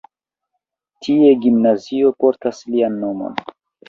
[1.07, 3.37] Tie gimnazio portas lian nomon.